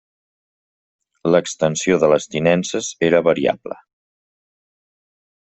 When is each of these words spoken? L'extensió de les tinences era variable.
L'extensió 1.35 1.99
de 2.05 2.09
les 2.13 2.25
tinences 2.37 2.91
era 3.09 3.21
variable. 3.29 3.79